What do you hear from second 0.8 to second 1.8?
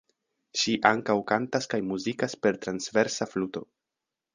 ankaŭ kantas